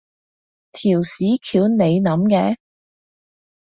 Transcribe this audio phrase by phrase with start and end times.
[0.71, 2.57] 條屎橋你諗嘅？